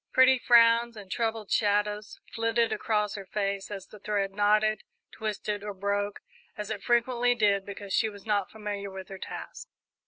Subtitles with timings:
[0.11, 4.81] Pretty frowns and troubled shadows flitted across her face as the thread knotted,
[5.11, 6.21] twisted, or broke,
[6.57, 9.67] as it frequently did, because she was not familiar with her task.